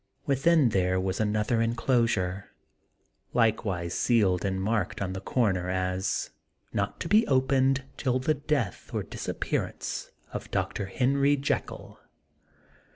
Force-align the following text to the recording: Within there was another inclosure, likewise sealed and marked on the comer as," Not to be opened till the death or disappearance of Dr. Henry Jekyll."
Within 0.25 0.69
there 0.69 0.99
was 0.99 1.19
another 1.19 1.61
inclosure, 1.61 2.49
likewise 3.35 3.93
sealed 3.93 4.43
and 4.43 4.59
marked 4.59 4.99
on 4.99 5.13
the 5.13 5.21
comer 5.21 5.69
as," 5.69 6.31
Not 6.73 6.99
to 7.01 7.07
be 7.07 7.27
opened 7.27 7.83
till 7.97 8.17
the 8.17 8.33
death 8.33 8.91
or 8.95 9.03
disappearance 9.03 10.09
of 10.33 10.49
Dr. 10.49 10.87
Henry 10.87 11.37
Jekyll." 11.37 11.99